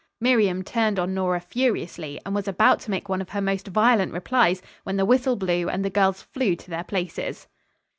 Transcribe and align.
Miriam 0.19 0.63
turned 0.63 0.97
on 0.97 1.13
Nora 1.13 1.39
furiously, 1.39 2.19
and 2.25 2.33
was 2.33 2.47
about 2.47 2.79
to 2.79 2.89
make 2.89 3.07
one 3.07 3.21
of 3.21 3.29
her 3.29 3.39
most 3.39 3.67
violent 3.67 4.11
replies, 4.13 4.59
when 4.83 4.97
the 4.97 5.05
whistle 5.05 5.35
blew 5.35 5.69
and 5.69 5.85
the 5.85 5.91
girls 5.91 6.23
flew 6.23 6.55
to 6.55 6.69
their 6.71 6.83
places. 6.83 7.47